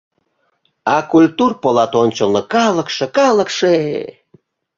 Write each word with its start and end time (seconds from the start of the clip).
А 0.95 0.97
культур 1.11 1.51
полат 1.61 1.91
ончылно 2.03 2.41
калыкше, 2.53 3.05
калыкше!.. 3.17 3.75